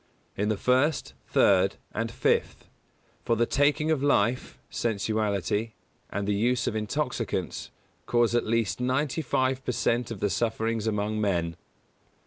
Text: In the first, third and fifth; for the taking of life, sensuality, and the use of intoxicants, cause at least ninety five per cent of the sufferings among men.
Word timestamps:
In 0.35 0.49
the 0.49 0.57
first, 0.57 1.13
third 1.27 1.75
and 1.93 2.09
fifth; 2.11 2.67
for 3.23 3.35
the 3.35 3.45
taking 3.45 3.91
of 3.91 4.01
life, 4.01 4.57
sensuality, 4.71 5.73
and 6.09 6.27
the 6.27 6.33
use 6.33 6.65
of 6.65 6.75
intoxicants, 6.75 7.69
cause 8.07 8.33
at 8.33 8.47
least 8.47 8.79
ninety 8.79 9.21
five 9.21 9.63
per 9.63 9.71
cent 9.73 10.09
of 10.09 10.19
the 10.19 10.31
sufferings 10.31 10.87
among 10.87 11.21
men. 11.21 11.55